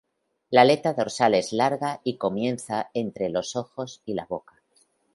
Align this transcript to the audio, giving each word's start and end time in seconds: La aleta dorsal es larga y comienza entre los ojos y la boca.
La 0.49 0.61
aleta 0.61 0.93
dorsal 0.95 1.35
es 1.35 1.51
larga 1.53 2.01
y 2.03 2.17
comienza 2.17 2.89
entre 2.95 3.29
los 3.29 3.55
ojos 3.55 4.01
y 4.03 4.15
la 4.15 4.25
boca. 4.25 4.59